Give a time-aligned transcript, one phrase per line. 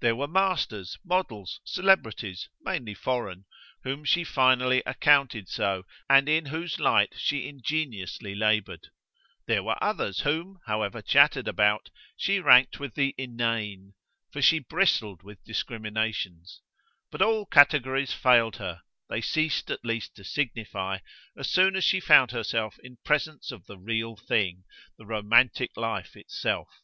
[0.00, 3.44] There were masters, models, celebrities, mainly foreign,
[3.84, 8.88] whom she finally accounted so and in whose light she ingeniously laboured;
[9.46, 13.94] there were others whom, however chattered about, she ranked with the inane,
[14.32, 16.62] for she bristled with discriminations;
[17.12, 20.98] but all categories failed her they ceased at least to signify
[21.36, 24.64] as soon as she found herself in presence of the real thing,
[24.98, 26.80] the romantic life itself.